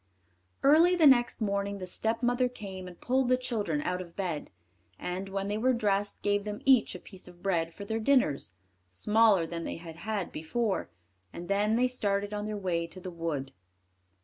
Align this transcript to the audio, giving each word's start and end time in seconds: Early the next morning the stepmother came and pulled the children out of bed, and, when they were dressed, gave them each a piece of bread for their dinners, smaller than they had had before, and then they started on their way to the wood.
Early 0.63 0.95
the 0.95 1.05
next 1.05 1.41
morning 1.41 1.77
the 1.77 1.85
stepmother 1.85 2.49
came 2.49 2.87
and 2.87 2.99
pulled 2.99 3.29
the 3.29 3.37
children 3.37 3.83
out 3.83 4.01
of 4.01 4.15
bed, 4.15 4.49
and, 4.97 5.29
when 5.29 5.47
they 5.47 5.59
were 5.59 5.73
dressed, 5.73 6.23
gave 6.23 6.43
them 6.43 6.63
each 6.65 6.95
a 6.95 6.99
piece 6.99 7.27
of 7.27 7.43
bread 7.43 7.71
for 7.71 7.85
their 7.85 7.99
dinners, 7.99 8.55
smaller 8.87 9.45
than 9.45 9.63
they 9.63 9.77
had 9.77 9.97
had 9.97 10.31
before, 10.31 10.89
and 11.31 11.47
then 11.49 11.75
they 11.75 11.87
started 11.87 12.33
on 12.33 12.45
their 12.47 12.57
way 12.57 12.87
to 12.87 12.99
the 12.99 13.11
wood. 13.11 13.51